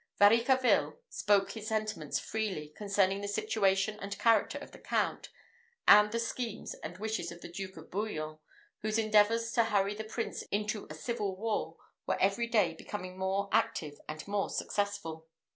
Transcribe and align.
Varicarville 0.19 0.97
spoke 1.09 1.51
his 1.51 1.67
sentiments 1.67 2.17
freely 2.17 2.73
concerning 2.75 3.21
the 3.21 3.27
situation 3.27 3.99
and 3.99 4.17
character 4.17 4.57
of 4.57 4.71
the 4.71 4.79
Count, 4.79 5.29
and 5.87 6.11
the 6.11 6.17
schemes 6.17 6.73
and 6.83 6.97
wishes 6.97 7.31
of 7.31 7.41
the 7.41 7.47
Duke 7.51 7.77
of 7.77 7.91
Bouillon, 7.91 8.39
whose 8.79 8.97
endeavours 8.97 9.51
to 9.51 9.65
hurry 9.65 9.93
the 9.93 10.03
Prince 10.03 10.41
into 10.51 10.87
a 10.89 10.95
civil 10.95 11.35
war 11.37 11.77
were 12.07 12.19
every 12.19 12.47
day 12.47 12.73
becoming 12.73 13.15
more 13.15 13.47
active 13.53 14.01
and 14.09 14.27
more 14.27 14.49
successful. 14.49 15.27